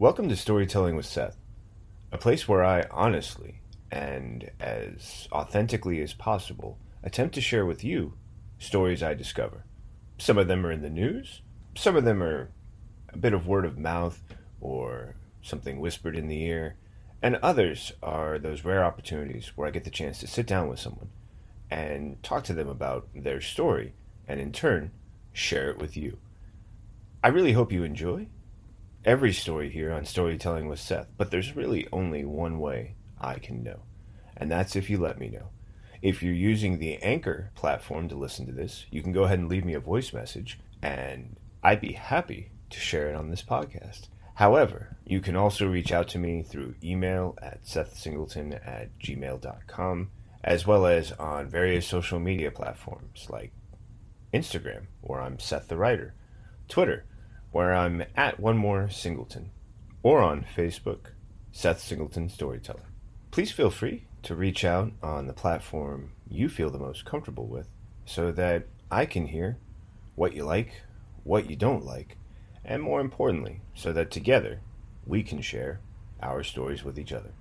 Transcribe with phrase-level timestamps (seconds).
[0.00, 1.36] Welcome to Storytelling with Seth,
[2.10, 3.60] a place where I honestly
[3.92, 8.14] and as authentically as possible attempt to share with you
[8.58, 9.66] stories I discover.
[10.16, 11.42] Some of them are in the news,
[11.76, 12.50] some of them are
[13.10, 14.22] a bit of word of mouth
[14.58, 16.76] or something whispered in the ear,
[17.20, 20.80] and others are those rare opportunities where I get the chance to sit down with
[20.80, 21.10] someone
[21.70, 23.92] and talk to them about their story
[24.26, 24.92] and in turn
[25.34, 26.16] share it with you.
[27.22, 28.28] I really hope you enjoy
[29.04, 33.62] every story here on Storytelling with Seth, but there's really only one way I can
[33.62, 33.80] know,
[34.36, 35.48] and that's if you let me know.
[36.02, 39.48] If you're using the Anchor platform to listen to this, you can go ahead and
[39.48, 44.08] leave me a voice message, and I'd be happy to share it on this podcast.
[44.34, 50.10] However, you can also reach out to me through email at sethsingleton at gmail.com,
[50.42, 53.52] as well as on various social media platforms like
[54.32, 56.14] Instagram, where I'm Seth the Writer,
[56.68, 57.04] Twitter,
[57.52, 59.50] where I'm at One More Singleton,
[60.02, 61.12] or on Facebook,
[61.52, 62.84] Seth Singleton Storyteller.
[63.30, 67.68] Please feel free to reach out on the platform you feel the most comfortable with
[68.04, 69.58] so that I can hear
[70.14, 70.82] what you like,
[71.24, 72.16] what you don't like,
[72.64, 74.60] and more importantly, so that together
[75.06, 75.80] we can share
[76.22, 77.32] our stories with each other.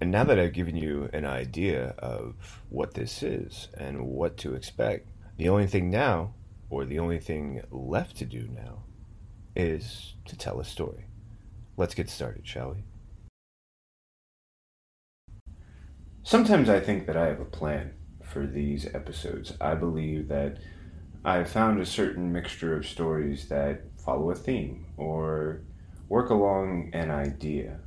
[0.00, 4.54] And now that I've given you an idea of what this is and what to
[4.54, 6.34] expect, the only thing now,
[6.70, 8.82] or the only thing left to do now,
[9.56, 11.06] is to tell a story.
[11.76, 12.84] Let's get started, shall we?
[16.22, 19.52] Sometimes I think that I have a plan for these episodes.
[19.60, 20.58] I believe that
[21.24, 25.62] I've found a certain mixture of stories that follow a theme or
[26.08, 27.80] work along an idea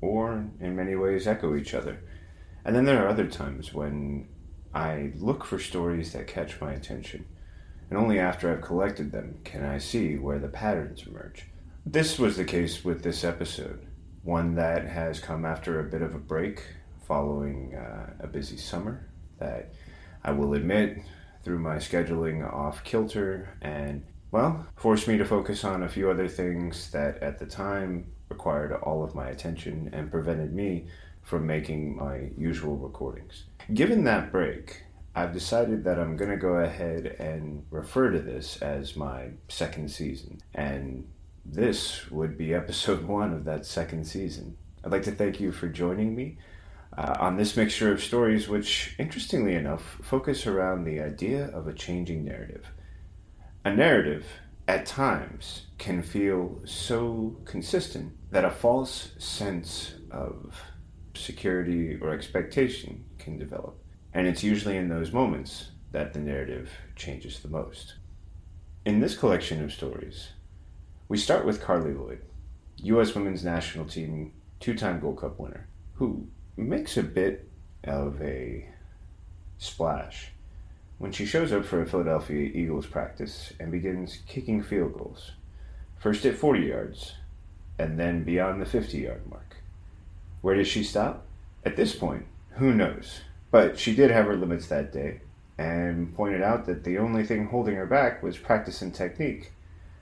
[0.00, 2.00] or in many ways echo each other.
[2.64, 4.28] And then there are other times when
[4.74, 7.26] I look for stories that catch my attention,
[7.90, 11.46] and only after I've collected them can I see where the patterns emerge.
[11.86, 13.86] This was the case with this episode,
[14.22, 16.62] one that has come after a bit of a break
[17.06, 19.06] following uh, a busy summer
[19.38, 19.72] that
[20.22, 21.02] I will admit
[21.44, 26.26] through my scheduling off kilter and well, forced me to focus on a few other
[26.26, 30.86] things that at the time required all of my attention and prevented me
[31.22, 33.44] from making my usual recordings.
[33.72, 34.83] Given that break,
[35.16, 39.90] I've decided that I'm going to go ahead and refer to this as my second
[39.90, 40.40] season.
[40.54, 41.06] And
[41.44, 44.56] this would be episode one of that second season.
[44.84, 46.38] I'd like to thank you for joining me
[46.98, 51.72] uh, on this mixture of stories, which, interestingly enough, focus around the idea of a
[51.72, 52.66] changing narrative.
[53.64, 54.26] A narrative,
[54.66, 60.60] at times, can feel so consistent that a false sense of
[61.14, 63.78] security or expectation can develop.
[64.14, 67.94] And it's usually in those moments that the narrative changes the most.
[68.86, 70.28] In this collection of stories,
[71.08, 72.22] we start with Carli Lloyd,
[72.76, 73.14] U.S.
[73.14, 77.48] women's national team two time Gold Cup winner, who makes a bit
[77.82, 78.68] of a
[79.58, 80.28] splash
[80.98, 85.32] when she shows up for a Philadelphia Eagles practice and begins kicking field goals,
[85.98, 87.14] first at 40 yards
[87.78, 89.56] and then beyond the 50 yard mark.
[90.40, 91.26] Where does she stop?
[91.64, 93.22] At this point, who knows?
[93.54, 95.20] But she did have her limits that day
[95.58, 99.52] and pointed out that the only thing holding her back was practice and technique.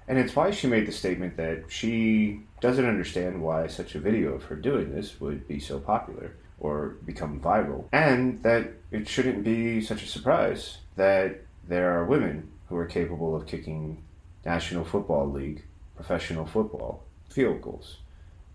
[0.08, 4.32] And it's why she made the statement that she doesn't understand why such a video
[4.32, 9.44] of her doing this would be so popular or become viral, and that it shouldn't
[9.44, 14.02] be such a surprise that there are women who are capable of kicking
[14.46, 15.62] National Football League,
[15.94, 17.98] professional football, field goals.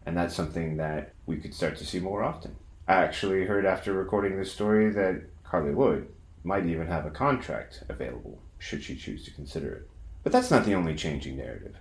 [0.07, 2.55] And that's something that we could start to see more often.
[2.87, 6.07] I actually heard after recording this story that Carli Lloyd
[6.43, 9.89] might even have a contract available should she choose to consider it.
[10.23, 11.75] But that's not the only changing narrative.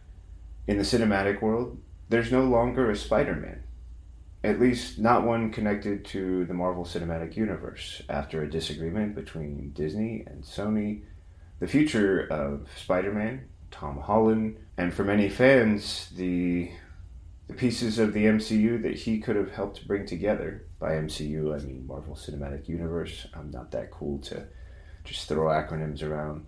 [0.67, 1.79] In the cinematic world,
[2.09, 3.63] there's no longer a Spider Man.
[4.43, 8.03] At least, not one connected to the Marvel Cinematic Universe.
[8.09, 11.03] After a disagreement between Disney and Sony,
[11.61, 16.71] the future of Spider Man, Tom Holland, and for many fans, the
[17.49, 20.66] the pieces of the MCU that he could have helped bring together.
[20.79, 23.27] By MCU, I mean Marvel Cinematic Universe.
[23.35, 24.47] I'm not that cool to
[25.05, 26.47] just throw acronyms around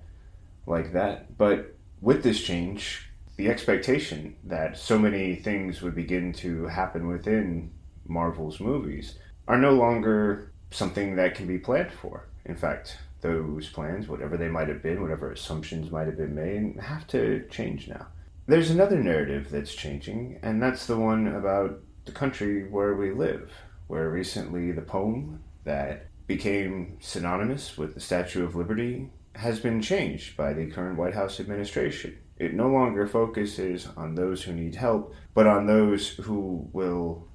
[0.66, 1.36] like that.
[1.38, 7.70] But with this change, the expectation that so many things would begin to happen within
[8.06, 9.14] Marvel's movies
[9.46, 12.28] are no longer something that can be planned for.
[12.44, 16.80] In fact, those plans, whatever they might have been, whatever assumptions might have been made,
[16.80, 18.06] have to change now.
[18.46, 23.52] There's another narrative that's changing, and that's the one about the country where we live,
[23.88, 30.36] where recently the poem that became synonymous with the Statue of Liberty has been changed
[30.36, 32.18] by the current White House administration.
[32.36, 37.26] It no longer focuses on those who need help, but on those who will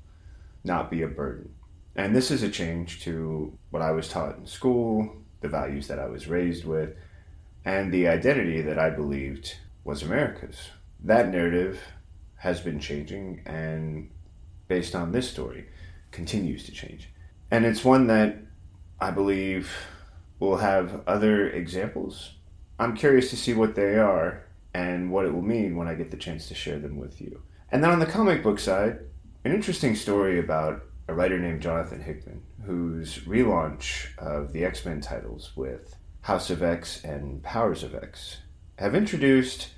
[0.63, 1.53] not be a burden.
[1.95, 5.99] And this is a change to what I was taught in school, the values that
[5.99, 6.95] I was raised with,
[7.65, 10.69] and the identity that I believed was America's.
[11.03, 11.81] That narrative
[12.35, 14.09] has been changing, and
[14.67, 15.65] based on this story,
[16.13, 17.10] continues to change.
[17.51, 18.38] And it's one that
[19.00, 19.69] I believe
[20.39, 22.36] will have other examples.
[22.80, 26.12] I'm curious to see what they are and what it will mean when I get
[26.12, 27.42] the chance to share them with you.
[27.71, 29.00] And then on the comic book side,
[29.44, 35.01] an interesting story about a writer named Jonathan Hickman, whose relaunch of the X Men
[35.01, 38.38] titles with House of X and Powers of X
[38.77, 39.69] have introduced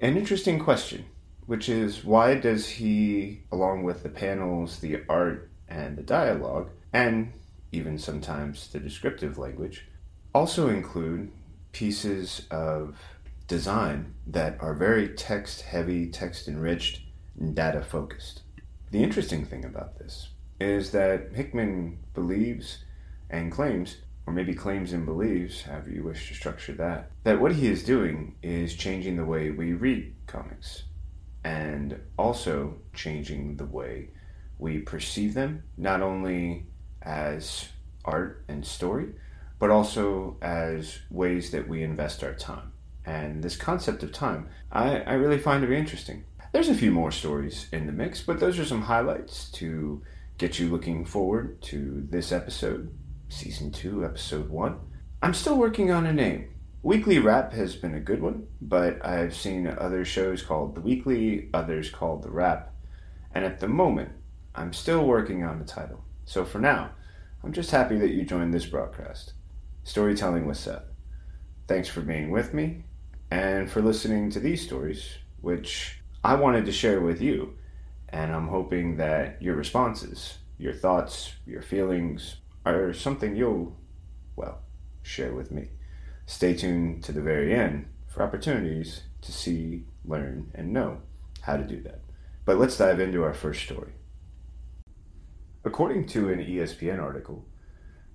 [0.00, 1.04] an interesting question,
[1.46, 7.32] which is why does he, along with the panels, the art, and the dialogue, and
[7.72, 9.86] even sometimes the descriptive language,
[10.34, 11.30] also include
[11.72, 12.98] pieces of
[13.46, 17.00] design that are very text heavy, text enriched,
[17.38, 18.42] and data focused.
[18.90, 20.28] The interesting thing about this
[20.60, 22.84] is that Hickman believes
[23.30, 23.96] and claims,
[24.26, 27.84] or maybe claims and believes, however you wish to structure that, that what he is
[27.84, 30.84] doing is changing the way we read comics
[31.44, 34.10] and also changing the way
[34.60, 36.66] we perceive them, not only
[37.02, 37.68] as
[38.04, 39.08] art and story,
[39.58, 42.72] but also as ways that we invest our time.
[43.04, 46.24] And this concept of time, I, I really find to be interesting.
[46.52, 50.02] There's a few more stories in the mix, but those are some highlights to
[50.38, 52.92] get you looking forward to this episode,
[53.28, 54.80] season two, episode one.
[55.22, 56.50] I'm still working on a name.
[56.82, 61.50] Weekly Wrap has been a good one, but I've seen other shows called The Weekly,
[61.52, 62.72] others called The Wrap,
[63.34, 64.12] and at the moment,
[64.54, 66.04] I'm still working on the title.
[66.24, 66.90] So for now,
[67.42, 69.34] I'm just happy that you joined this broadcast.
[69.84, 70.84] Storytelling with Seth.
[71.66, 72.84] Thanks for being with me
[73.30, 77.56] and for listening to these stories, which I wanted to share with you
[78.08, 82.36] and I'm hoping that your responses, your thoughts, your feelings
[82.66, 83.76] are something you'll,
[84.36, 84.60] well,
[85.02, 85.68] share with me.
[86.26, 90.98] Stay tuned to the very end for opportunities to see, learn, and know
[91.42, 92.00] how to do that.
[92.44, 93.92] But let's dive into our first story.
[95.62, 97.44] According to an ESPN article,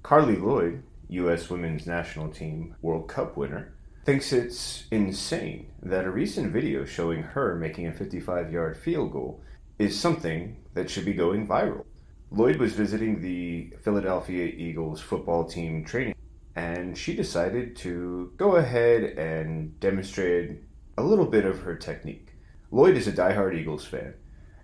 [0.02, 1.48] Carli Lloyd, U.S.
[1.48, 3.72] women's national team World Cup winner,
[4.04, 9.42] thinks it's insane that a recent video showing her making a 55 yard field goal
[9.78, 11.86] is something that should be going viral.
[12.32, 16.16] Lloyd was visiting the Philadelphia Eagles football team training,
[16.56, 20.64] and she decided to go ahead and demonstrate
[20.98, 22.30] a little bit of her technique.
[22.72, 24.16] Lloyd is a die-hard Eagles fan,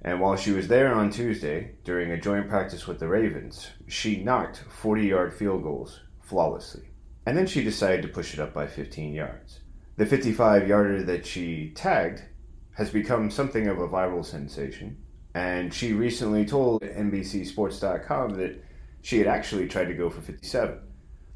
[0.04, 4.24] and while she was there on Tuesday during a joint practice with the Ravens, she
[4.24, 6.90] knocked 40 yard field goals flawlessly.
[7.26, 9.60] And then she decided to push it up by 15 yards.
[9.98, 12.24] The 55 yarder that she tagged
[12.74, 14.98] has become something of a viral sensation.
[15.36, 18.64] And she recently told NBCSports.com that
[19.02, 20.80] she had actually tried to go for 57.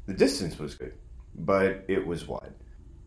[0.06, 0.94] The distance was good,
[1.34, 2.54] but it was wide.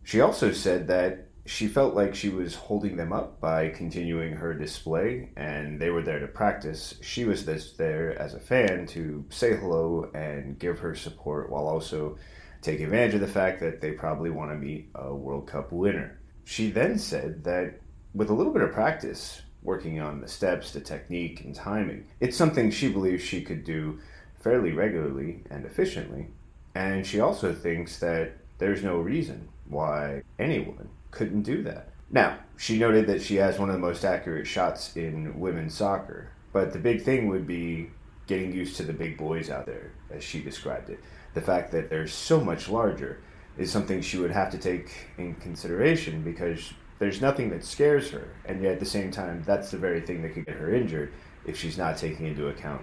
[0.04, 4.54] She also said that she felt like she was holding them up by continuing her
[4.54, 6.94] display, and they were there to practice.
[7.00, 12.18] She was there as a fan to say hello and give her support while also
[12.62, 16.20] taking advantage of the fact that they probably want to meet a World Cup winner.
[16.44, 17.80] She then said that
[18.14, 22.36] with a little bit of practice, working on the steps, the technique, and timing, it's
[22.36, 23.98] something she believes she could do
[24.40, 26.28] fairly regularly and efficiently.
[26.74, 31.88] And she also thinks that there's no reason why anyone couldn't do that.
[32.10, 36.30] Now, she noted that she has one of the most accurate shots in women's soccer,
[36.52, 37.90] but the big thing would be
[38.26, 41.00] getting used to the big boys out there, as she described it.
[41.34, 43.20] The fact that they're so much larger
[43.56, 48.28] is something she would have to take in consideration because there's nothing that scares her,
[48.44, 51.12] and yet at the same time, that's the very thing that could get her injured
[51.46, 52.82] if she's not taking into account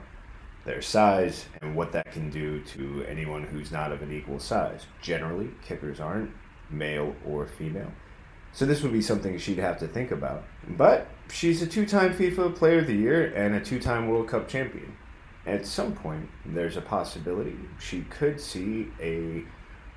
[0.65, 4.85] their size and what that can do to anyone who's not of an equal size.
[5.01, 6.31] Generally, kickers aren't
[6.69, 7.91] male or female.
[8.53, 10.43] So this would be something she'd have to think about.
[10.67, 14.97] But she's a two-time FIFA Player of the Year and a two-time World Cup champion.
[15.45, 19.43] At some point, there's a possibility she could see a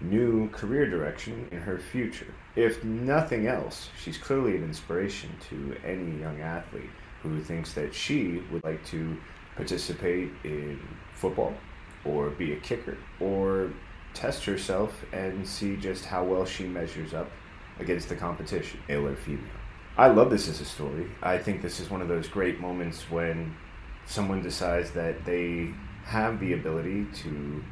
[0.00, 2.32] new career direction in her future.
[2.56, 6.90] If nothing else, she's clearly an inspiration to any young athlete
[7.22, 9.16] who thinks that she would like to
[9.56, 10.80] participate in
[11.12, 11.54] football
[12.04, 13.70] or be a kicker or
[14.14, 17.30] test herself and see just how well she measures up
[17.80, 19.44] against the competition, male or female.
[19.96, 21.06] I love this as a story.
[21.22, 23.56] I think this is one of those great moments when
[24.06, 27.62] someone decides that they have the ability to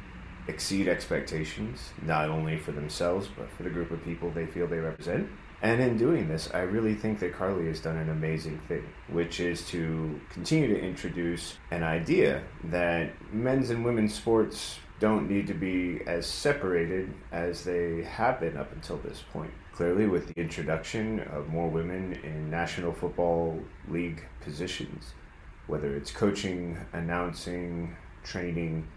[0.47, 4.77] exceed expectations, not only for themselves, but for the group of people they feel they
[4.77, 5.29] represent.
[5.61, 9.39] And in doing this, I really think that Carli has done an amazing thing, which
[9.39, 15.53] is to continue to introduce an idea that men's and women's sports don't need to
[15.53, 19.51] be as separated as they have been up until this point.
[19.79, 25.13] Clearly, with the introduction of more women in National Football League positions,
[25.67, 28.89] whether it's coaching, announcing, training,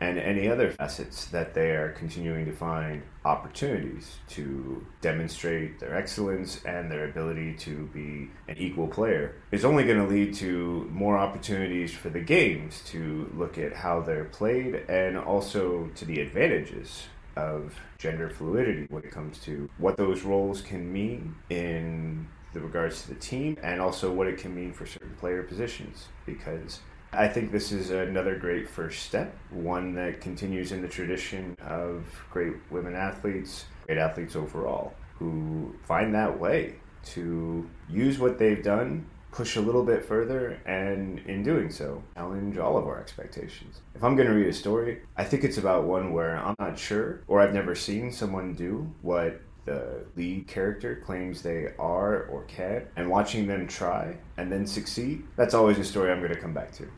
[0.00, 6.62] and any other facets that they are continuing to find opportunities to demonstrate their excellence
[6.64, 9.34] and their ability to be an equal player.
[9.50, 14.00] Is only going to lead to more opportunities for the games to look at how
[14.00, 19.96] they're played and also to the advantages of gender fluidity when it comes to what
[19.96, 24.54] those roles can mean in the regards to the team and also what it can
[24.54, 26.08] mean for certain player positions.
[26.26, 26.80] Because
[27.12, 32.04] I think this is another great first step, one that continues in the tradition of
[32.30, 39.06] great women athletes, great athletes overall, who find that way to use what they've done,
[39.32, 43.80] push a little bit further, and in doing so, challenge all of our expectations.
[43.94, 46.78] If I'm going to read a story, I think it's about one where I'm not
[46.78, 52.44] sure or I've never seen someone do what the lead character claims they are or
[52.44, 56.40] can, and watching them try and then succeed, that's always a story I'm going to
[56.40, 56.88] come back to.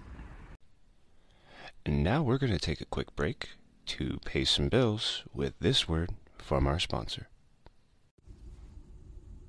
[1.87, 3.51] And now we're going to take a quick break
[3.87, 7.29] to pay some bills with this word from our sponsor.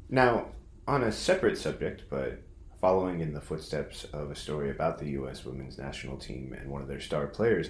[0.09, 0.47] Now,
[0.87, 2.41] on a separate subject, but
[2.81, 5.45] following in the footsteps of a story about the U.S.
[5.45, 7.69] women's national team and one of their star players,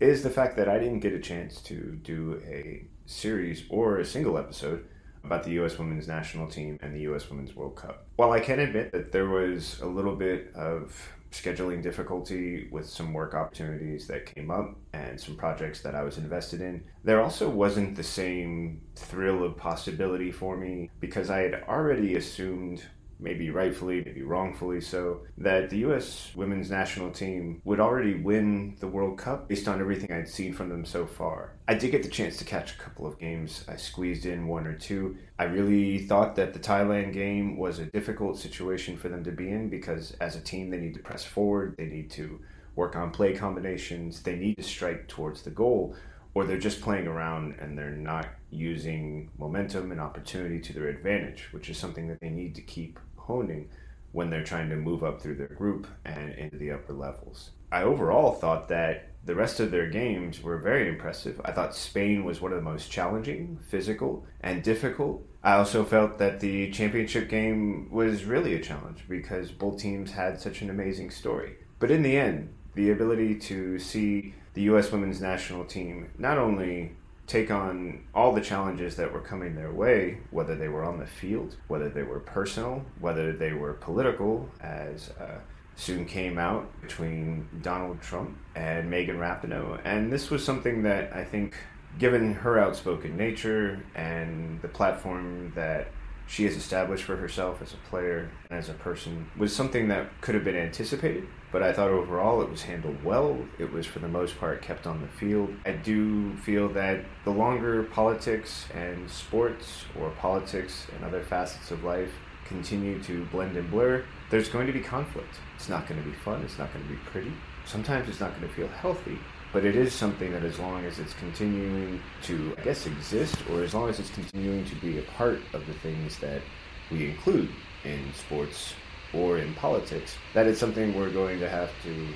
[0.00, 4.04] is the fact that I didn't get a chance to do a series or a
[4.04, 4.86] single episode
[5.24, 5.78] about the U.S.
[5.78, 7.28] women's national team and the U.S.
[7.28, 8.06] women's World Cup.
[8.16, 13.12] While I can admit that there was a little bit of scheduling difficulty with some
[13.12, 16.82] work opportunities that came up and some projects that I was invested in.
[17.04, 22.82] There also wasn't the same thrill of possibility for me because I had already assumed
[23.20, 26.32] maybe rightfully, maybe wrongfully so, that the U.S.
[26.34, 30.68] women's national team would already win the World Cup based on everything I'd seen from
[30.68, 31.52] them so far.
[31.68, 33.64] I did get the chance to catch a couple of games.
[33.68, 35.16] I squeezed in one or two.
[35.38, 39.50] I really thought that the Thailand game was a difficult situation for them to be
[39.50, 42.40] in because as a team, they need to press forward, they need to
[42.76, 45.94] work on play combinations, they need to strike towards the goal
[46.34, 51.48] or they're just playing around and they're not using momentum and opportunity to their advantage,
[51.52, 52.98] which is something that they need to keep
[53.30, 53.68] honing
[54.12, 57.50] when they're trying to move up through their group and into the upper levels.
[57.70, 61.40] I overall thought that the rest of their games were very impressive.
[61.44, 65.24] I thought Spain was one of the most challenging, physical, and difficult.
[65.42, 70.40] I also felt that the championship game was really a challenge because both teams had
[70.40, 71.56] such an amazing story.
[71.78, 74.90] But in the end, the ability to see the U.S.
[74.90, 76.92] women's national team not only
[77.30, 81.06] take on all the challenges that were coming their way, whether they were on the
[81.06, 85.38] field, whether they were personal, whether they were political, as uh,
[85.76, 89.80] soon came out between Donald Trump and Megan Rapinoe.
[89.84, 91.54] And this was something that I think,
[92.00, 95.86] given her outspoken nature and the platform that
[96.26, 100.20] she has established for herself as a player and as a person was something that
[100.20, 101.28] could have been anticipated.
[101.52, 103.38] But I thought overall it was handled well.
[103.58, 105.52] It was, for the most part, kept on the field.
[105.66, 111.82] I do feel that the longer politics and sports, or politics and other facets of
[111.82, 112.12] life,
[112.44, 115.34] continue to blend and blur, there's going to be conflict.
[115.56, 116.42] It's not going to be fun.
[116.42, 117.32] It's not going to be pretty.
[117.64, 119.18] Sometimes it's not going to feel healthy.
[119.52, 123.62] But it is something that, as long as it's continuing to, I guess, exist, or
[123.62, 126.42] as long as it's continuing to be a part of the things that
[126.90, 127.50] we include
[127.84, 128.74] in sports
[129.12, 132.06] or in politics, that it's something we're going to have to,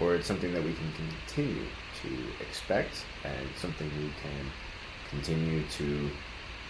[0.00, 1.64] or it's something that we can continue
[2.02, 2.08] to
[2.40, 4.50] expect and something we can
[5.10, 6.10] continue to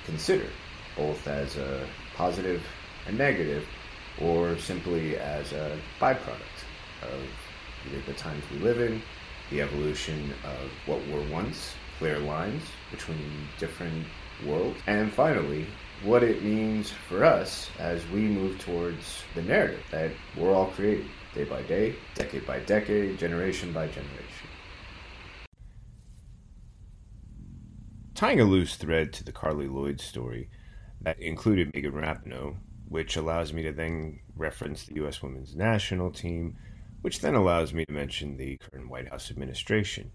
[0.05, 0.49] consider,
[0.97, 2.63] both as a positive
[3.07, 3.67] and negative,
[4.21, 6.59] or simply as a byproduct
[7.03, 7.21] of
[7.87, 9.03] either the times we live in
[9.51, 14.05] the evolution of what were once clear lines between different
[14.45, 15.67] worlds, and finally,
[16.05, 21.09] what it means for us as we move towards the narrative that we're all creating
[21.35, 24.49] day by day, decade by decade, generation by generation.
[28.15, 30.51] Tying a loose thread to the Carli Lloyd story
[31.01, 32.57] that included Megan Rapinoe,
[32.89, 35.23] which allows me to then reference the U.S.
[35.23, 36.57] women's national team
[37.03, 40.13] which then allows me to mention the current White House administration.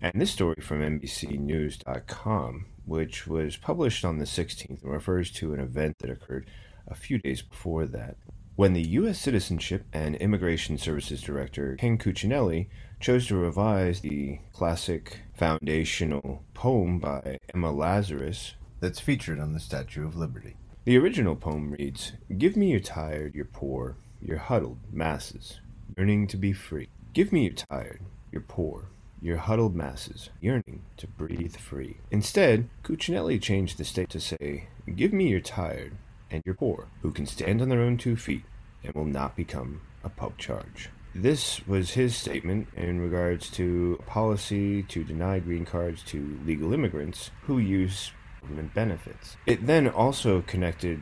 [0.00, 5.60] And this story from NBCNews.com, which was published on the 16th, and refers to an
[5.60, 6.48] event that occurred
[6.86, 8.16] a few days before that,
[8.54, 9.18] when the U.S.
[9.18, 12.68] Citizenship and Immigration Services Director Ken Cuccinelli
[13.00, 20.06] chose to revise the classic foundational poem by Emma Lazarus that's featured on the Statue
[20.06, 20.56] of Liberty.
[20.84, 25.60] The original poem reads Give me your tired, your poor, your huddled masses,
[25.96, 26.88] yearning to be free.
[27.12, 28.00] Give me your tired,
[28.30, 28.88] your poor,
[29.20, 31.96] your huddled masses, yearning to breathe free.
[32.10, 35.96] Instead, Cuccinelli changed the state to say, Give me your tired
[36.30, 38.44] and your poor, who can stand on their own two feet
[38.84, 40.90] and will not become a pub charge.
[41.14, 47.30] This was his statement in regards to policy to deny green cards to legal immigrants
[47.44, 49.36] who use government benefits.
[49.46, 51.00] It then also connected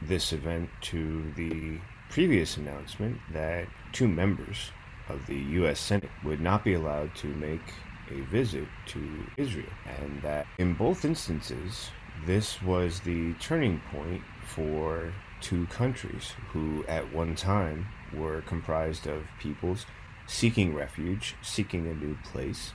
[0.00, 4.70] this event to the previous announcement that two members
[5.08, 5.80] of the U.S.
[5.80, 7.74] Senate would not be allowed to make
[8.10, 11.90] a visit to Israel, and that in both instances,
[12.26, 19.22] this was the turning point for two countries who at one time were comprised of
[19.38, 19.86] peoples
[20.26, 22.72] seeking refuge, seeking a new place,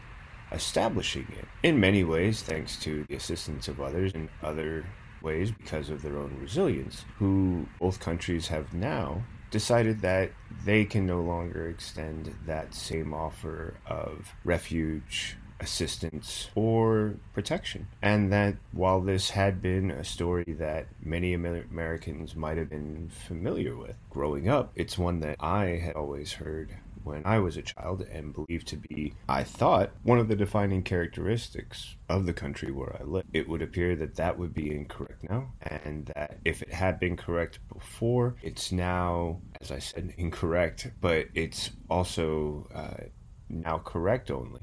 [0.52, 1.46] establishing it.
[1.62, 4.86] In many ways, thanks to the assistance of others, in other
[5.22, 10.32] ways because of their own resilience, who both countries have now decided that
[10.66, 17.88] they can no longer extend that same offer of refuge, assistance, or protection.
[18.02, 23.78] And that while this had been a story that many Americans might have been familiar
[23.78, 28.02] with growing up, it's one that I had always heard when I was a child
[28.02, 32.96] and believed to be, I thought, one of the defining characteristics of the country where
[33.00, 33.26] I live.
[33.34, 37.18] It would appear that that would be incorrect now, and that if it had been
[37.18, 43.06] correct before, it's now, as I said, incorrect, but it's also uh,
[43.50, 44.62] now correct only.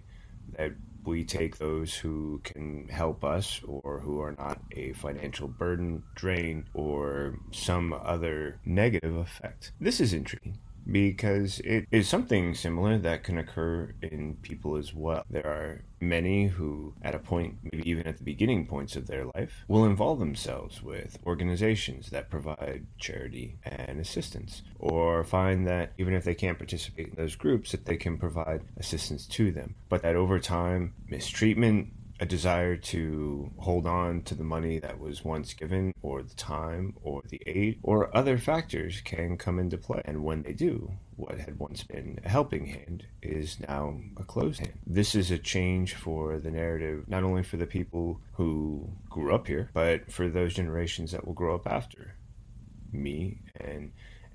[0.56, 0.72] That
[1.04, 6.68] we take those who can help us or who are not a financial burden, drain,
[6.74, 9.72] or some other negative effect.
[9.80, 10.58] This is intriguing
[10.90, 15.24] because it is something similar that can occur in people as well.
[15.30, 19.26] There are many who, at a point, maybe even at the beginning points of their
[19.34, 26.14] life, will involve themselves with organizations that provide charity and assistance, or find that even
[26.14, 29.74] if they can't participate in those groups, that they can provide assistance to them.
[29.88, 35.24] But that over time, mistreatment, a desire to hold on to the money that was
[35.24, 40.02] once given, or the time, or the aid, or other factors can come into play.
[40.04, 44.60] And when they do, what had once been a helping hand is now a closed
[44.60, 44.78] hand.
[44.86, 49.46] This is a change for the narrative, not only for the people who grew up
[49.46, 52.16] here, but for those generations that will grow up after
[52.92, 53.92] me and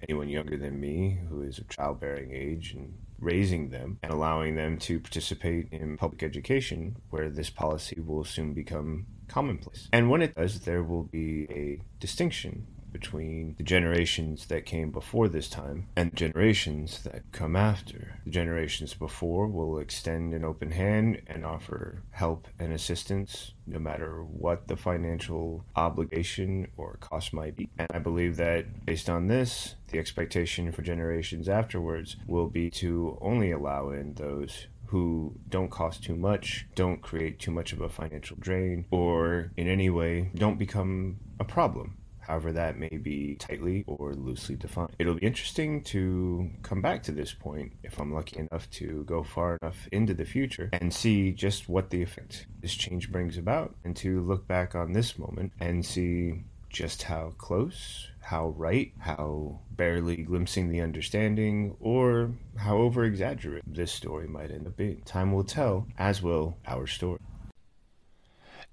[0.07, 4.77] anyone younger than me who is of childbearing age and raising them and allowing them
[4.79, 9.87] to participate in public education, where this policy will soon become commonplace.
[9.91, 15.27] And when it does, there will be a distinction between the generations that came before
[15.27, 18.19] this time and generations that come after.
[18.23, 24.23] The generations before will extend an open hand and offer help and assistance no matter
[24.23, 27.69] what the financial obligation or cost might be.
[27.77, 33.17] And I believe that based on this, the expectation for generations afterwards will be to
[33.19, 37.89] only allow in those who don't cost too much, don't create too much of a
[37.89, 43.83] financial drain, or in any way don't become a problem however that may be tightly
[43.87, 44.95] or loosely defined.
[44.99, 49.23] It'll be interesting to come back to this point if I'm lucky enough to go
[49.23, 53.75] far enough into the future and see just what the effect this change brings about
[53.83, 59.59] and to look back on this moment and see just how close, how right, how
[59.71, 65.01] barely glimpsing the understanding, or how over exaggerated this story might end up being.
[65.05, 67.19] Time will tell, as will our story.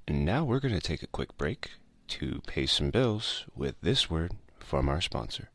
[0.09, 1.71] And now we're going to take a quick break
[2.13, 5.51] to pay some bills with this word from our sponsor.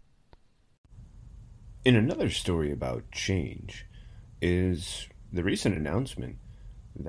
[1.85, 3.85] In another story about change
[4.41, 6.37] is the recent announcement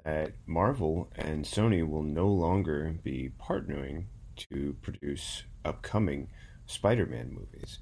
[0.04, 4.04] that Marvel and Sony will no longer be partnering
[4.36, 6.28] to produce upcoming
[6.66, 7.78] Spider Man movies.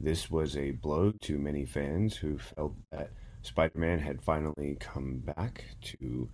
[0.00, 3.10] This was a blow to many fans who felt that
[3.42, 6.30] Spider Man had finally come back to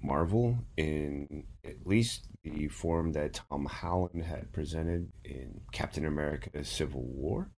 [0.00, 7.02] Marvel in at least the form that Tom Holland had presented in Captain America Civil
[7.02, 7.50] War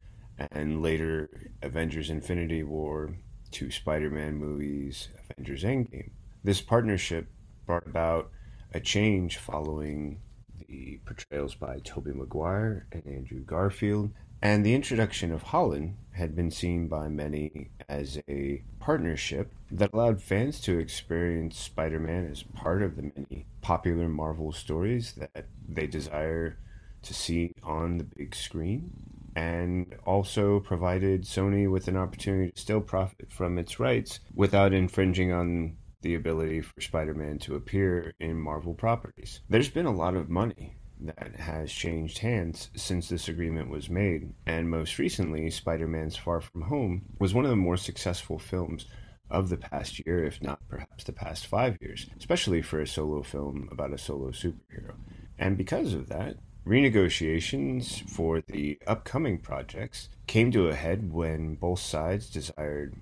[0.51, 1.29] and later
[1.61, 3.15] Avengers Infinity War,
[3.51, 6.11] two Spider Man movies, Avengers Endgame.
[6.43, 7.27] This partnership
[7.65, 8.31] brought about
[8.73, 10.19] a change following
[10.67, 14.11] the portrayals by Tobey Maguire and Andrew Garfield
[14.43, 20.21] and the introduction of Holland had been seen by many as a partnership that allowed
[20.21, 25.87] fans to experience Spider Man as part of the many popular Marvel stories that they
[25.87, 26.57] desire
[27.03, 28.91] to see on the big screen,
[29.33, 35.31] and also provided Sony with an opportunity to still profit from its rights without infringing
[35.31, 39.39] on the ability for Spider Man to appear in Marvel properties.
[39.47, 44.33] There's been a lot of money that has changed hands since this agreement was made,
[44.45, 48.85] and most recently, Spider Man's Far From Home was one of the more successful films
[49.29, 53.23] of the past year, if not perhaps the past five years, especially for a solo
[53.23, 54.93] film about a solo superhero.
[55.39, 61.79] And because of that, renegotiations for the upcoming projects came to a head when both
[61.79, 62.95] sides desired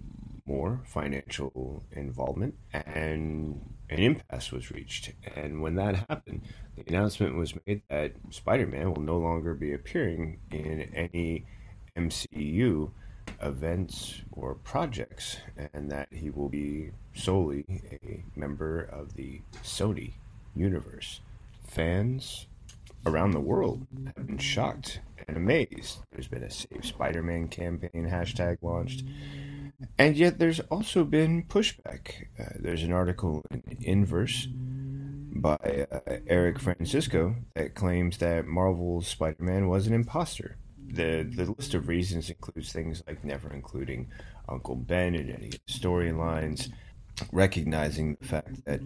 [0.45, 5.11] more financial involvement and an impasse was reached.
[5.35, 6.41] And when that happened,
[6.75, 11.45] the announcement was made that Spider Man will no longer be appearing in any
[11.97, 12.91] MCU
[13.41, 15.37] events or projects,
[15.73, 20.13] and that he will be solely a member of the Sony
[20.55, 21.19] universe.
[21.67, 22.47] Fans
[23.05, 25.99] around the world have been shocked and amazed.
[26.11, 29.03] There's been a Save Spider Man campaign hashtag launched.
[29.97, 32.27] And yet, there's also been pushback.
[32.39, 34.47] Uh, there's an article in Inverse
[35.33, 40.57] by uh, Eric Francisco that claims that Marvel's Spider Man was an imposter.
[40.87, 44.11] The, the list of reasons includes things like never including
[44.49, 46.69] Uncle Ben in any storylines,
[47.31, 48.81] recognizing the fact that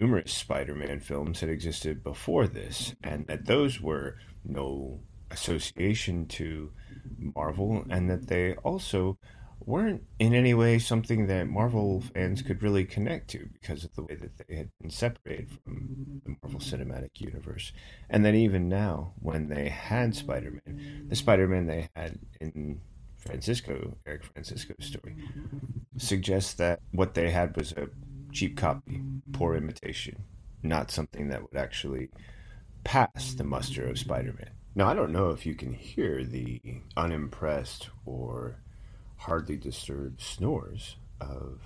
[0.00, 6.72] numerous Spider Man films had existed before this, and that those were no association to
[7.18, 9.18] Marvel, and that they also
[9.66, 14.02] weren't in any way something that Marvel fans could really connect to because of the
[14.02, 17.72] way that they had been separated from the Marvel Cinematic Universe.
[18.08, 22.80] And then even now, when they had Spider Man, the Spider Man they had in
[23.16, 25.16] Francisco, Eric Francisco's story,
[25.96, 27.88] suggests that what they had was a
[28.32, 29.00] cheap copy,
[29.32, 30.24] poor imitation,
[30.62, 32.10] not something that would actually
[32.84, 34.50] pass the muster of Spider Man.
[34.74, 36.60] Now, I don't know if you can hear the
[36.96, 38.56] unimpressed or
[39.22, 41.60] hardly disturbed snores of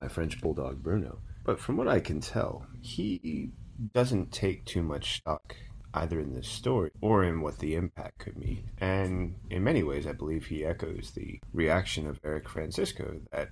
[0.00, 3.50] my French bulldog Bruno, but from what I can tell, he
[3.92, 5.56] doesn't take too much stock
[5.94, 8.70] either in this story or in what the impact could mean.
[8.78, 13.48] And in many ways, I believe he echoes the reaction of Eric Francisco that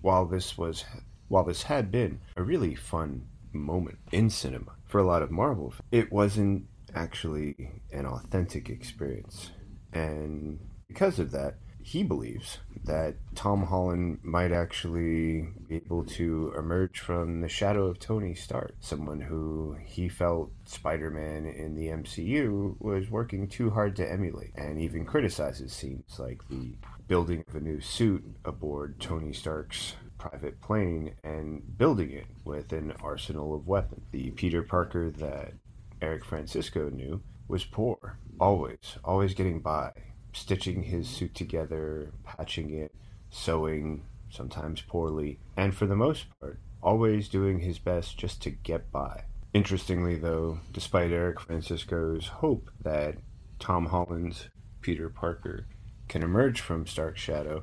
[0.00, 0.84] while this was
[1.28, 5.74] while this had been a really fun moment in cinema for a lot of Marvel,
[5.90, 9.50] it wasn't actually an authentic experience.
[9.92, 10.58] And
[10.88, 17.40] because of that, he believes that Tom Holland might actually be able to emerge from
[17.40, 23.10] the shadow of Tony Stark, someone who he felt Spider Man in the MCU was
[23.10, 26.74] working too hard to emulate, and even criticizes scenes like the
[27.08, 32.92] building of a new suit aboard Tony Stark's private plane and building it with an
[33.02, 34.06] arsenal of weapons.
[34.12, 35.54] The Peter Parker that
[36.00, 39.92] Eric Francisco knew was poor, always, always getting by,
[40.32, 42.94] stitching his suit together, patching it,
[43.30, 48.90] sewing, sometimes poorly, and for the most part, always doing his best just to get
[48.90, 49.24] by.
[49.54, 53.16] Interestingly, though, despite Eric Francisco's hope that
[53.58, 54.48] Tom Holland's
[54.80, 55.66] Peter Parker
[56.08, 57.62] can emerge from Stark's shadow,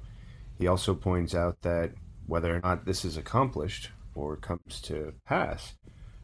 [0.57, 1.93] he also points out that
[2.27, 5.73] whether or not this is accomplished or comes to pass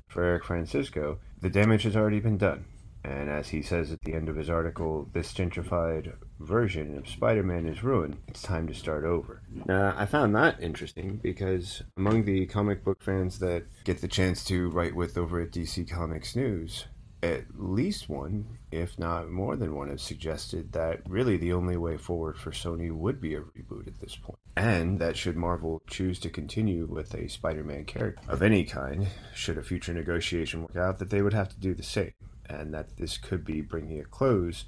[0.08, 2.66] for Eric Francisco, the damage has already been done.
[3.04, 7.44] And as he says at the end of his article, this gentrified version of Spider
[7.44, 8.18] Man is ruined.
[8.28, 9.42] It's time to start over.
[9.66, 14.44] Now, I found that interesting because among the comic book fans that get the chance
[14.46, 16.86] to write with over at DC Comics News,
[17.24, 21.98] at least one, if not more than one, has suggested that really the only way
[21.98, 24.38] forward for Sony would be a reboot at this point.
[24.56, 29.08] And that should Marvel choose to continue with a Spider Man character of any kind,
[29.34, 32.14] should a future negotiation work out, that they would have to do the same.
[32.48, 34.66] And that this could be bringing a close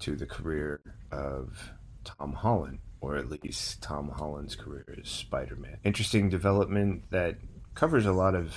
[0.00, 0.80] to the career
[1.10, 1.70] of
[2.04, 5.78] Tom Holland, or at least Tom Holland's career as Spider Man.
[5.84, 7.36] Interesting development that
[7.74, 8.54] covers a lot of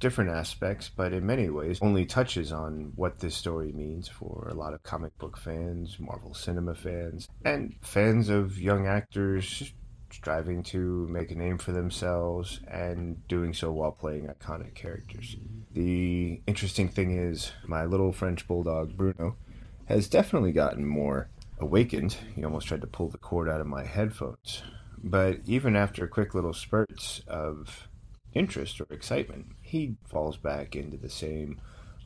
[0.00, 4.54] different aspects, but in many ways only touches on what this story means for a
[4.54, 9.72] lot of comic book fans, Marvel cinema fans, and fans of young actors
[10.10, 15.36] striving to make a name for themselves and doing so while playing iconic characters.
[15.72, 19.36] The interesting thing is, my little French bulldog Bruno
[19.86, 22.16] has definitely gotten more awakened.
[22.34, 24.62] He almost tried to pull the cord out of my headphones.
[25.02, 27.88] But even after quick little spurts of
[28.32, 31.60] interest or excitement, he falls back into the same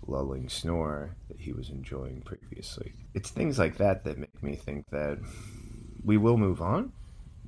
[0.06, 2.92] lulling snore that he was enjoying previously.
[3.14, 5.18] It's things like that that make me think that
[6.04, 6.92] we will move on.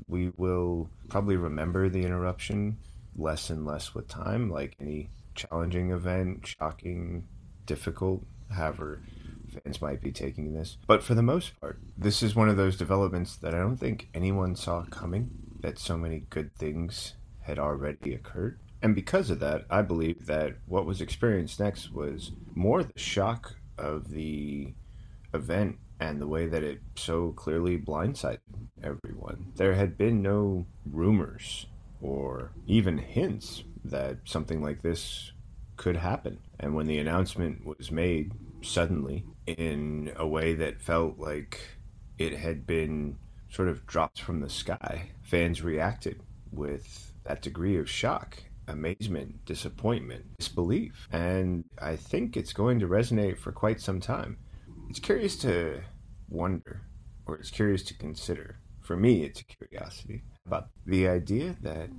[0.08, 2.78] We will probably remember the interruption
[3.16, 7.26] less and less with time, like any challenging event, shocking,
[7.66, 9.00] difficult, however
[9.50, 10.76] fans might be taking this.
[10.86, 14.08] But for the most part, this is one of those developments that I don't think
[14.14, 18.58] anyone saw coming, that so many good things had already occurred.
[18.82, 23.56] And because of that, I believe that what was experienced next was more the shock
[23.76, 24.72] of the
[25.34, 28.38] event and the way that it so clearly blindsided
[28.82, 29.52] everyone.
[29.56, 31.66] There had been no rumors
[32.00, 35.32] or even hints that something like this
[35.76, 36.38] could happen.
[36.58, 38.32] And when the announcement was made
[38.62, 39.24] suddenly
[39.58, 41.60] in a way that felt like
[42.18, 43.16] it had been
[43.48, 46.20] sort of dropped from the sky, fans reacted
[46.52, 51.08] with that degree of shock amazement, disappointment, disbelief.
[51.12, 54.38] And I think it's going to resonate for quite some time.
[54.88, 55.82] It's curious to
[56.28, 56.82] wonder,
[57.26, 58.58] or it's curious to consider.
[58.80, 61.90] For me, it's a curiosity about the idea that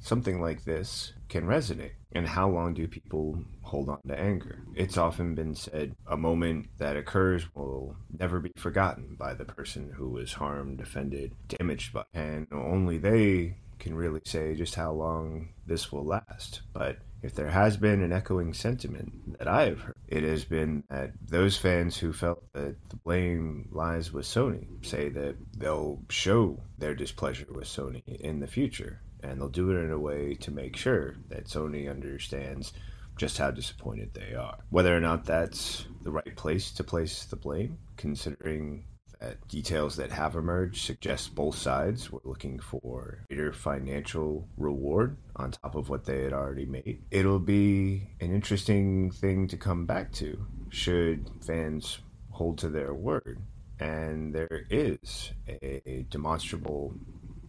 [0.00, 1.92] something like this can resonate.
[2.12, 4.62] And how long do people hold on to anger?
[4.74, 9.92] It's often been said a moment that occurs will never be forgotten by the person
[9.94, 15.50] who was harmed, offended, damaged by, and only they can really say just how long
[15.66, 16.62] this will last.
[16.72, 20.84] But if there has been an echoing sentiment that I have heard, it has been
[20.88, 26.60] that those fans who felt that the blame lies with Sony say that they'll show
[26.78, 29.02] their displeasure with Sony in the future.
[29.22, 32.72] And they'll do it in a way to make sure that Sony understands
[33.16, 34.58] just how disappointed they are.
[34.70, 38.84] Whether or not that's the right place to place the blame, considering
[39.20, 45.50] that details that have emerged suggest both sides were looking for greater financial reward on
[45.50, 47.02] top of what they had already made.
[47.10, 51.98] It'll be an interesting thing to come back to should fans
[52.30, 53.40] hold to their word.
[53.80, 56.94] And there is a demonstrable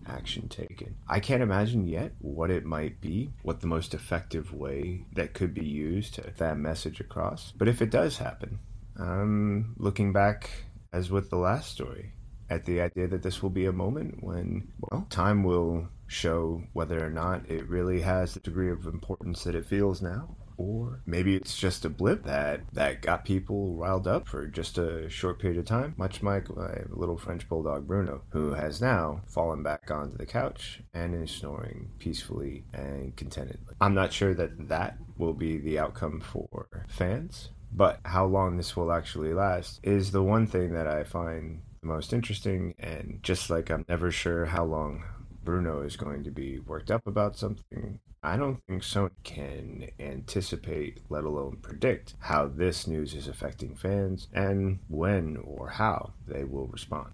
[0.09, 0.95] action taken.
[1.07, 5.53] I can't imagine yet what it might be, what the most effective way that could
[5.53, 7.53] be used to that message across.
[7.55, 8.59] But if it does happen,
[8.97, 10.49] I'm looking back
[10.91, 12.13] as with the last story,
[12.49, 17.05] at the idea that this will be a moment when, well, time will show whether
[17.05, 20.35] or not it really has the degree of importance that it feels now.
[20.59, 25.09] Or maybe it's just a blip that, that got people riled up for just a
[25.09, 29.63] short period of time, much like my little French bulldog Bruno, who has now fallen
[29.63, 33.73] back onto the couch and is snoring peacefully and contentedly.
[33.79, 38.75] I'm not sure that that will be the outcome for fans, but how long this
[38.75, 42.75] will actually last is the one thing that I find the most interesting.
[42.79, 45.05] And just like I'm never sure how long
[45.41, 50.99] Bruno is going to be worked up about something, I don't think Sony can anticipate,
[51.09, 56.67] let alone predict, how this news is affecting fans and when or how they will
[56.67, 57.11] respond.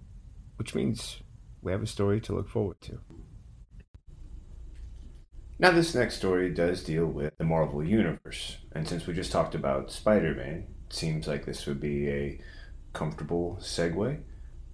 [0.57, 1.21] Which means
[1.61, 2.99] we have a story to look forward to.
[5.59, 9.55] Now, this next story does deal with the Marvel Universe, and since we just talked
[9.55, 12.41] about Spider Man, it seems like this would be a
[12.93, 14.21] comfortable segue.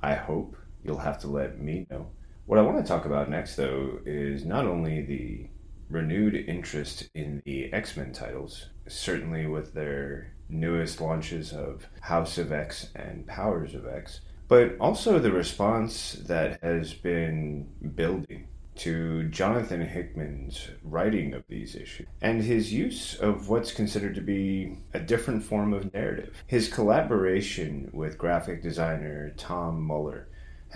[0.02, 2.12] I hope you'll have to let me know.
[2.46, 5.50] What I want to talk about next, though, is not only the
[5.91, 12.51] renewed interest in the X Men titles, certainly with their newest launches of House of
[12.51, 19.82] X and Powers of X, but also the response that has been building to Jonathan
[19.82, 25.43] Hickman's writing of these issues and his use of what's considered to be a different
[25.43, 26.43] form of narrative.
[26.47, 30.30] His collaboration with graphic designer Tom Muller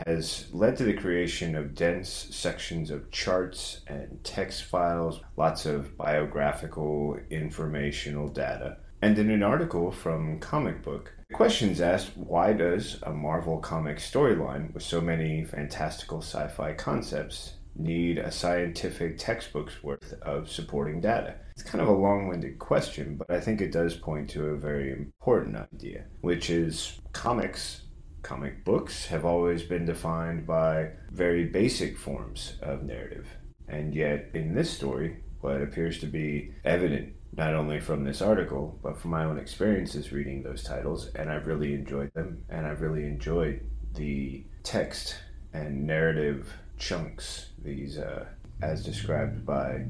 [0.06, 5.98] has led to the creation of dense sections of charts and text files, lots of
[5.98, 8.78] biographical informational data.
[9.02, 14.74] And in an article from Comic Book, questions asked why does a Marvel comic storyline
[14.74, 21.36] with so many fantastical sci fi concepts need a scientific textbook's worth of supporting data?
[21.52, 24.58] It's kind of a long winded question, but I think it does point to a
[24.58, 27.82] very important idea, which is comics.
[28.26, 33.28] Comic books have always been defined by very basic forms of narrative.
[33.68, 38.80] And yet, in this story, what appears to be evident not only from this article,
[38.82, 42.82] but from my own experiences reading those titles, and I've really enjoyed them, and I've
[42.82, 43.62] really enjoyed
[43.94, 45.18] the text
[45.54, 48.26] and narrative chunks, these, uh,
[48.60, 49.86] as described by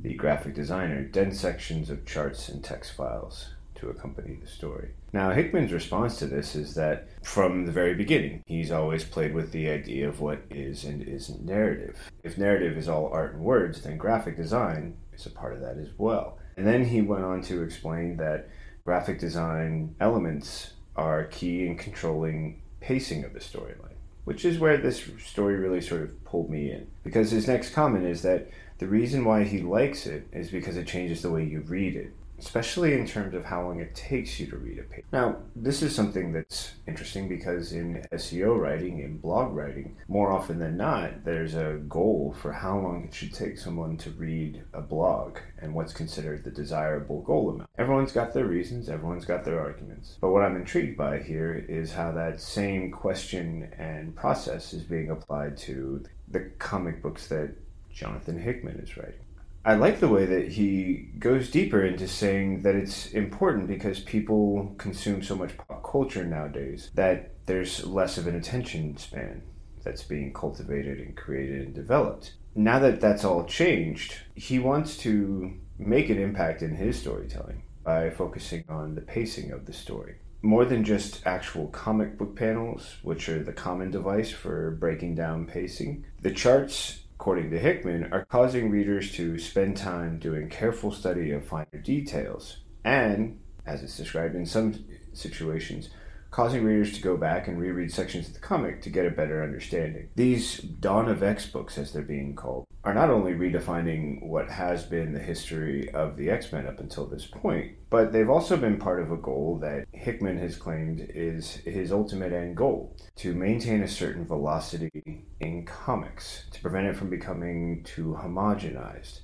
[0.00, 4.92] the graphic designer, dense sections of charts and text files to accompany the story.
[5.12, 9.50] Now, Hickman's response to this is that from the very beginning, he's always played with
[9.50, 11.98] the idea of what is and isn't narrative.
[12.22, 15.76] If narrative is all art and words, then graphic design is a part of that
[15.76, 16.38] as well.
[16.56, 18.48] And then he went on to explain that
[18.84, 25.08] graphic design elements are key in controlling pacing of the storyline which is where this
[25.24, 26.84] story really sort of pulled me in.
[27.04, 30.88] Because his next comment is that the reason why he likes it is because it
[30.88, 32.12] changes the way you read it.
[32.38, 35.04] Especially in terms of how long it takes you to read a page.
[35.12, 40.58] Now, this is something that's interesting because in SEO writing, in blog writing, more often
[40.58, 44.80] than not, there's a goal for how long it should take someone to read a
[44.80, 47.70] blog and what's considered the desirable goal amount.
[47.78, 50.18] Everyone's got their reasons, everyone's got their arguments.
[50.20, 55.10] But what I'm intrigued by here is how that same question and process is being
[55.10, 57.54] applied to the comic books that
[57.92, 59.25] Jonathan Hickman is writing.
[59.66, 64.72] I like the way that he goes deeper into saying that it's important because people
[64.78, 69.42] consume so much pop culture nowadays that there's less of an attention span
[69.82, 72.34] that's being cultivated and created and developed.
[72.54, 78.10] Now that that's all changed, he wants to make an impact in his storytelling by
[78.10, 80.14] focusing on the pacing of the story.
[80.42, 85.44] More than just actual comic book panels, which are the common device for breaking down
[85.44, 91.30] pacing, the charts according to Hickman, are causing readers to spend time doing careful study
[91.30, 95.88] of finer details, and, as it's described in some situations,
[96.36, 99.42] causing readers to go back and reread sections of the comic to get a better
[99.42, 100.06] understanding.
[100.16, 104.82] These Dawn of X books, as they're being called, are not only redefining what has
[104.82, 108.76] been the history of the X Men up until this point, but they've also been
[108.76, 113.82] part of a goal that Hickman has claimed is his ultimate end goal to maintain
[113.82, 119.20] a certain velocity in comics, to prevent it from becoming too homogenized.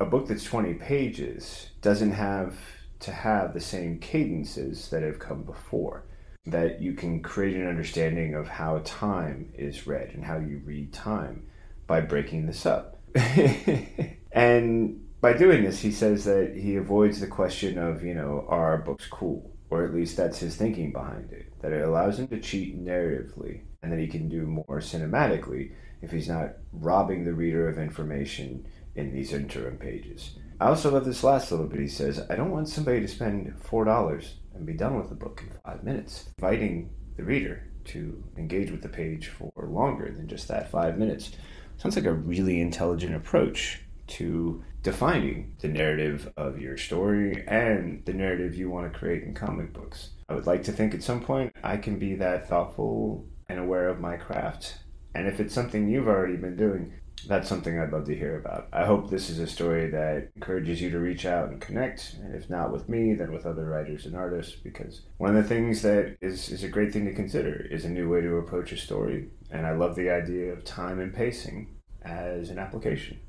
[0.00, 2.56] A book that's 20 pages doesn't have
[3.00, 6.04] to have the same cadences that have come before
[6.46, 10.92] that you can create an understanding of how time is read and how you read
[10.92, 11.46] time
[11.86, 12.98] by breaking this up.
[14.32, 18.78] and by doing this, he says that he avoids the question of, you know, are
[18.78, 19.54] books cool?
[19.68, 21.52] Or at least that's his thinking behind it.
[21.60, 25.72] That it allows him to cheat narratively and that he can do more cinematically
[26.02, 30.38] if he's not robbing the reader of information in these interim pages.
[30.58, 31.80] I also love this last little bit.
[31.80, 35.42] He says, I don't want somebody to spend $4 and be done with the book
[35.46, 40.48] in five minutes, inviting the reader to engage with the page for longer than just
[40.48, 41.32] that five minutes.
[41.76, 48.12] Sounds like a really intelligent approach to defining the narrative of your story and the
[48.12, 50.10] narrative you want to create in comic books.
[50.28, 53.88] I would like to think at some point I can be that thoughtful and aware
[53.88, 54.78] of my craft.
[55.14, 56.92] And if it's something you've already been doing,
[57.28, 58.68] that's something I'd love to hear about.
[58.72, 62.34] I hope this is a story that encourages you to reach out and connect, and
[62.34, 65.82] if not with me, then with other writers and artists, because one of the things
[65.82, 68.76] that is, is a great thing to consider is a new way to approach a
[68.76, 69.28] story.
[69.50, 73.20] And I love the idea of time and pacing as an application.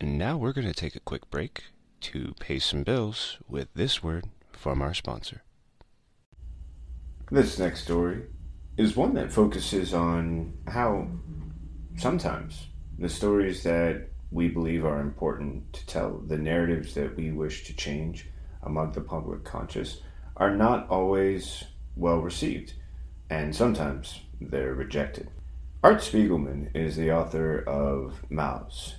[0.00, 1.64] And now we're going to take a quick break
[2.00, 5.42] to pay some bills with this word from our sponsor.
[7.30, 8.24] This next story
[8.76, 11.06] is one that focuses on how
[11.96, 12.66] sometimes
[12.98, 17.76] the stories that we believe are important to tell, the narratives that we wish to
[17.76, 18.28] change
[18.62, 20.00] among the public conscious,
[20.36, 21.64] are not always
[21.96, 22.72] well received,
[23.28, 25.28] and sometimes they're rejected.
[25.82, 28.94] Art Spiegelman is the author of Maus,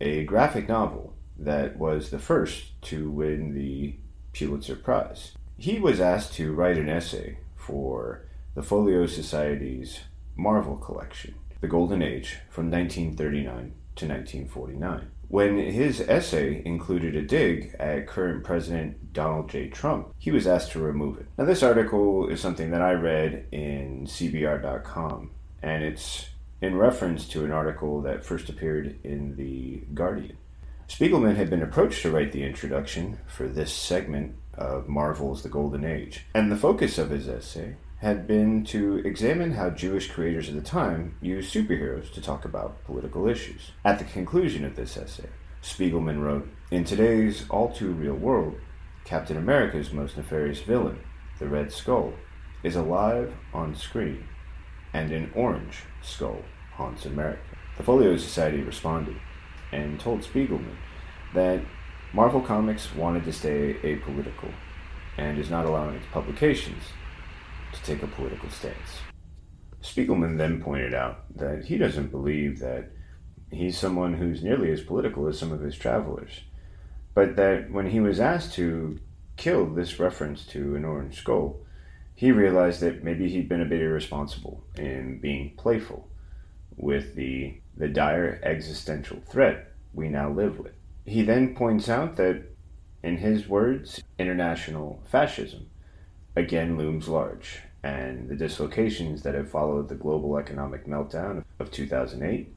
[0.00, 3.96] a graphic novel that was the first to win the
[4.32, 5.32] Pulitzer Prize.
[5.56, 10.00] He was asked to write an essay for the Folio Society's
[10.36, 15.10] Marvel collection, The Golden Age, from 1939 to 1949.
[15.28, 19.68] When his essay included a dig at current President Donald J.
[19.68, 21.28] Trump, he was asked to remove it.
[21.38, 25.30] Now, this article is something that I read in CBR.com,
[25.62, 26.26] and it's
[26.60, 30.36] in reference to an article that first appeared in The Guardian.
[30.88, 35.86] Spiegelman had been approached to write the introduction for this segment of Marvel's The Golden
[35.86, 40.56] Age, and the focus of his essay had been to examine how Jewish creators of
[40.56, 43.70] the time used superheroes to talk about political issues.
[43.84, 45.28] At the conclusion of this essay,
[45.62, 48.56] Spiegelman wrote In today's all too real world,
[49.04, 50.98] Captain America's most nefarious villain,
[51.38, 52.14] the Red Skull,
[52.64, 54.24] is alive on screen,
[54.92, 57.56] and an orange skull haunts America.
[57.76, 59.16] The Folio Society responded
[59.70, 60.76] and told Spiegelman
[61.34, 61.60] that
[62.12, 64.52] Marvel Comics wanted to stay apolitical
[65.16, 66.82] and is not allowing its publications
[67.72, 69.00] to take a political stance.
[69.82, 72.90] Spiegelman then pointed out that he doesn't believe that
[73.50, 76.40] he's someone who's nearly as political as some of his travelers,
[77.14, 78.98] but that when he was asked to
[79.36, 81.60] kill this reference to an orange skull,
[82.14, 86.08] he realized that maybe he'd been a bit irresponsible in being playful
[86.76, 90.72] with the, the dire existential threat we now live with.
[91.04, 92.44] He then points out that,
[93.02, 95.66] in his words, international fascism
[96.36, 102.54] again looms large, and the dislocations that have followed the global economic meltdown of 2008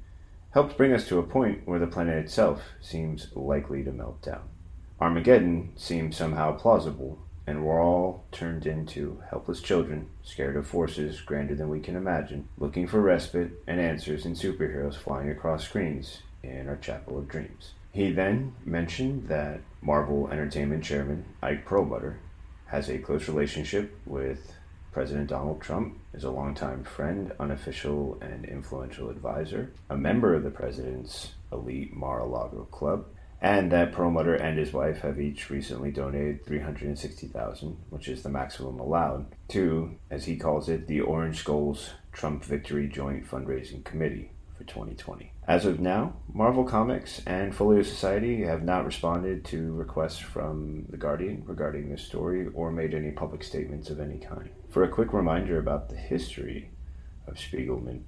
[0.52, 4.44] helped bring us to a point where the planet itself seems likely to melt down.
[5.02, 11.56] Armageddon seems somehow plausible, and we're all turned into helpless children, scared of forces grander
[11.56, 16.70] than we can imagine, looking for respite and answers in superheroes flying across screens in
[16.70, 17.74] our chapel of dreams.
[17.92, 22.20] He then mentioned that Marvel Entertainment Chairman Ike Perlmutter
[22.66, 24.54] has a close relationship with
[24.92, 30.50] President Donald Trump, is a longtime friend, unofficial, and influential advisor, a member of the
[30.50, 33.06] president's elite Mar-a-Lago club,
[33.42, 38.80] and that Perlmutter and his wife have each recently donated 360,000, which is the maximum
[38.80, 44.64] allowed, to, as he calls it, the Orange Skulls Trump Victory Joint Fundraising Committee for
[44.64, 45.32] 2020.
[45.48, 50.98] As of now, Marvel Comics and Folio Society have not responded to requests from The
[50.98, 54.50] Guardian regarding this story or made any public statements of any kind.
[54.70, 56.72] For a quick reminder about the history
[57.28, 58.04] of Spiegelman,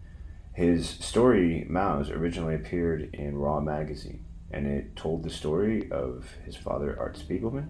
[0.54, 6.56] his story Maus originally appeared in Raw magazine and it told the story of his
[6.56, 7.68] father, Art Spiegelman,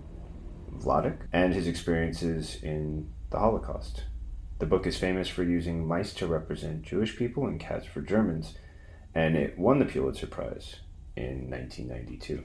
[0.71, 4.03] Vladek, and his experiences in the Holocaust.
[4.59, 8.55] The book is famous for using mice to represent Jewish people and cats for Germans,
[9.17, 10.75] and it won the Pulitzer Prize
[11.15, 12.43] in 1992.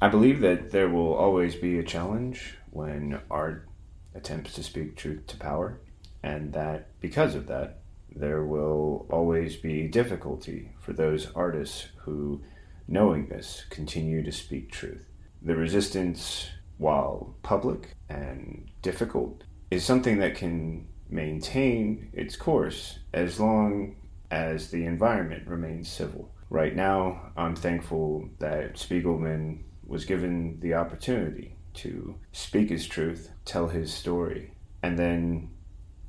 [0.00, 3.68] I believe that there will always be a challenge when art
[4.12, 5.78] attempts to speak truth to power,
[6.20, 7.82] and that because of that,
[8.12, 12.42] there will always be difficulty for those artists who
[12.88, 15.06] knowing this, continue to speak truth.
[15.42, 23.94] The resistance, while public and difficult, is something that can maintain its course as long
[24.30, 26.30] as the environment remains civil.
[26.48, 33.68] Right now, I'm thankful that Spiegelman was given the opportunity to speak his truth, tell
[33.68, 34.52] his story,
[34.82, 35.50] and then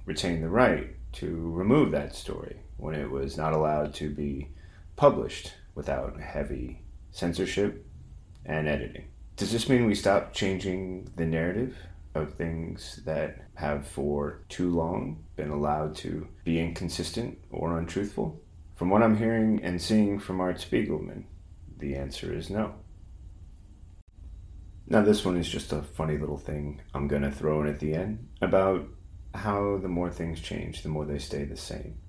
[0.06, 4.48] retain the right to remove that story when it was not allowed to be
[4.96, 7.86] published without heavy censorship
[8.46, 9.06] and editing.
[9.36, 11.76] Does this mean we stop changing the narrative
[12.16, 18.42] of things that have for too long been allowed to be inconsistent or untruthful?
[18.76, 21.26] From what I'm hearing and seeing from Art Spiegelman,
[21.78, 22.74] the answer is no.
[24.88, 27.80] Now, this one is just a funny little thing I'm going to throw in at
[27.80, 28.88] the end about
[29.36, 32.00] how the more things change, the more they stay the same.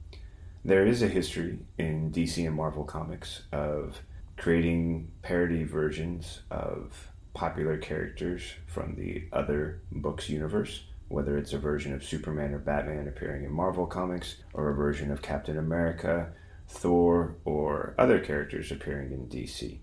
[0.64, 4.00] There is a history in DC and Marvel Comics of
[4.38, 11.92] creating parody versions of popular characters from the other books universe, whether it's a version
[11.92, 16.32] of Superman or Batman appearing in Marvel Comics, or a version of Captain America,
[16.68, 19.78] Thor, or other characters appearing in DC.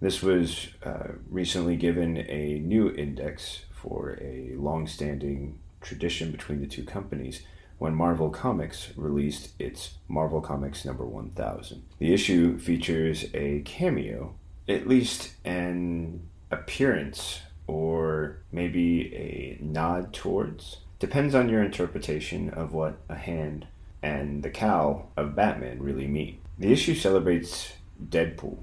[0.00, 6.66] This was uh, recently given a new index for a long standing tradition between the
[6.66, 7.42] two companies
[7.78, 11.82] when Marvel Comics released its Marvel Comics number 1000.
[11.98, 14.36] The issue features a cameo,
[14.68, 20.78] at least an appearance or maybe a nod towards.
[20.98, 23.66] Depends on your interpretation of what a hand
[24.02, 26.38] and the cowl of Batman really mean.
[26.58, 28.58] The issue celebrates Deadpool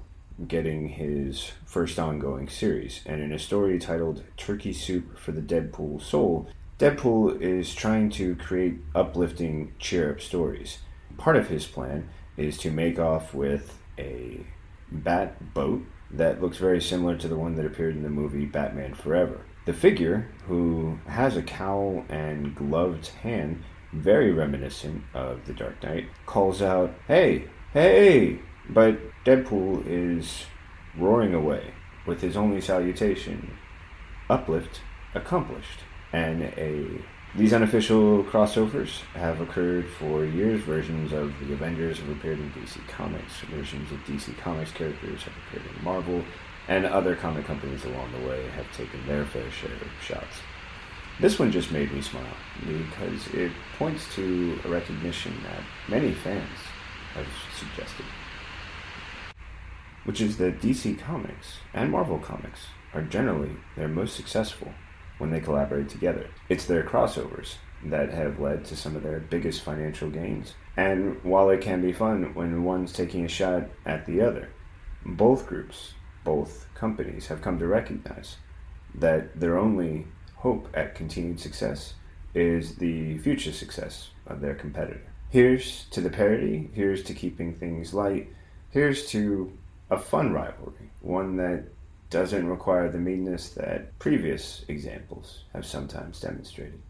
[0.46, 6.00] getting his first ongoing series, and in a story titled Turkey Soup for the Deadpool
[6.00, 6.48] Soul,
[6.78, 10.78] Deadpool is trying to create uplifting, cheer up stories.
[11.18, 14.40] Part of his plan is to make off with a
[14.90, 15.82] bat boat
[16.12, 19.42] that looks very similar to the one that appeared in the movie Batman Forever.
[19.66, 26.08] The figure, who has a cowl and gloved hand, very reminiscent of The Dark Knight,
[26.26, 28.40] calls out, Hey, hey!
[28.68, 30.46] But Deadpool is
[30.96, 31.74] roaring away
[32.06, 33.56] with his only salutation
[34.28, 34.80] Uplift
[35.14, 35.80] accomplished
[36.12, 37.02] and a
[37.36, 40.62] these unofficial crossovers have occurred for years.
[40.62, 43.40] Versions of the Avengers have appeared in DC Comics.
[43.42, 46.24] Versions of DC Comics characters have appeared in Marvel,
[46.66, 50.38] and other comic companies along the way have taken their fair share of shots.
[51.20, 52.24] This one just made me smile
[52.66, 56.58] because it points to a recognition that many fans
[57.14, 57.26] have
[57.56, 58.06] suggested,
[60.04, 64.72] which is that DC Comics and Marvel Comics are generally their most successful
[65.20, 66.26] when they collaborate together.
[66.48, 67.54] It's their crossovers
[67.84, 70.54] that have led to some of their biggest financial gains.
[70.76, 74.48] And while it can be fun when one's taking a shot at the other,
[75.04, 75.94] both groups,
[76.24, 78.36] both companies have come to recognize
[78.94, 80.06] that their only
[80.36, 81.94] hope at continued success
[82.34, 85.02] is the future success of their competitor.
[85.30, 88.28] Here's to the parody, here's to keeping things light,
[88.70, 89.56] here's to
[89.90, 91.64] a fun rivalry, one that
[92.10, 96.80] doesn't require the meanness that previous examples have sometimes demonstrated.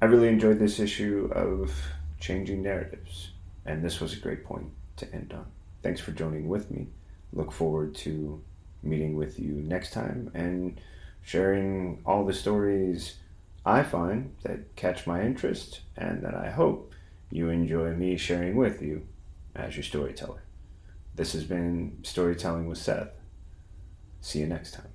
[0.00, 1.72] I really enjoyed this issue of
[2.18, 3.30] changing narratives,
[3.64, 5.46] and this was a great point to end on.
[5.82, 6.86] thanks for joining with me.
[7.32, 8.42] Look forward to
[8.82, 10.80] meeting with you next time and
[11.22, 13.16] sharing all the stories
[13.64, 16.92] I find that catch my interest and that I hope
[17.30, 19.06] you enjoy me sharing with you
[19.54, 20.42] as your storyteller.
[21.14, 23.10] This has been Storytelling with Seth.
[24.20, 24.90] See you next time.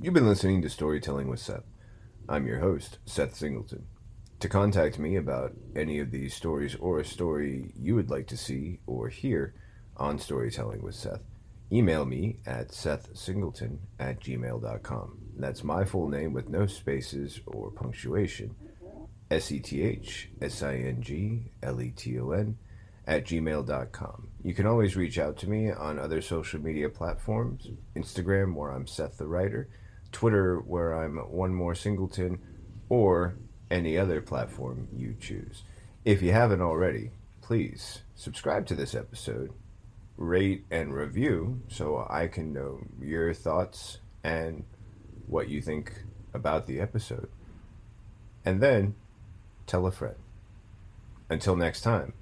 [0.00, 1.64] You've been listening to Storytelling with Seth.
[2.28, 3.86] I'm your host, Seth Singleton.
[4.40, 8.36] To contact me about any of these stories or a story you would like to
[8.36, 9.54] see or hear
[9.96, 11.22] on Storytelling with Seth,
[11.72, 15.18] email me at sethsingleton at gmail.com.
[15.36, 18.54] That's my full name with no spaces or punctuation.
[19.30, 22.58] S E T H S I N G L E T O N
[23.06, 24.28] at gmail.com.
[24.42, 28.86] You can always reach out to me on other social media platforms Instagram, where I'm
[28.86, 29.68] Seth the Writer,
[30.12, 32.38] Twitter, where I'm One More Singleton,
[32.88, 33.36] or
[33.70, 35.62] any other platform you choose.
[36.04, 39.52] If you haven't already, please subscribe to this episode,
[40.16, 44.64] rate and review so I can know your thoughts and
[45.26, 47.28] what you think about the episode.
[48.44, 48.94] And then
[49.66, 50.16] tell a friend.
[51.30, 52.12] Until next time,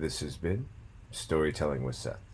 [0.00, 0.66] this has been
[1.10, 2.31] Storytelling with Seth.